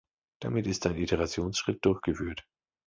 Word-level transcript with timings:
Damit 0.41 0.65
ist 0.65 0.87
ein 0.87 0.97
Iterationsschritt 0.97 1.85
durchgeführt. 1.85 2.43